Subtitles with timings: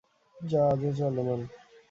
[0.37, 1.41] যা আজও চলমান।